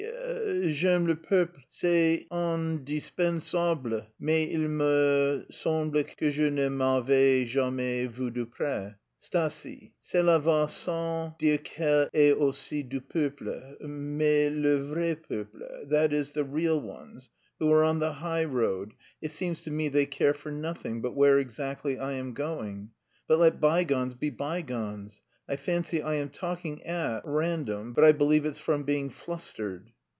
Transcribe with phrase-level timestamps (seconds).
[0.63, 8.31] _J'aime le peuple, c'est indispensable, mais il me semble que je ne m'avais jamais vu
[8.31, 8.95] de près.
[9.19, 9.93] Stasie...
[10.01, 16.31] cela va sans dire qu'elle est aussi du peuple, mais le vrai peuple,_ that is,
[16.31, 17.29] the real ones,
[17.59, 21.15] who are on the high road, it seems to me they care for nothing, but
[21.15, 22.89] where exactly I am going...
[23.27, 25.21] But let bygones be bygones.
[25.49, 29.91] I fancy I am talking at random, but I believe it's from being flustered."